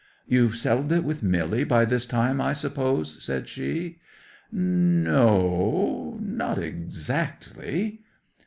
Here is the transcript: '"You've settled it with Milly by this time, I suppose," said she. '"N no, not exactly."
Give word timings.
'"You've 0.25 0.55
settled 0.55 0.91
it 0.91 1.03
with 1.03 1.21
Milly 1.21 1.63
by 1.63 1.85
this 1.85 2.07
time, 2.07 2.41
I 2.41 2.53
suppose," 2.53 3.23
said 3.23 3.47
she. 3.47 3.99
'"N 4.51 5.03
no, 5.03 6.17
not 6.19 6.57
exactly." 6.57 8.01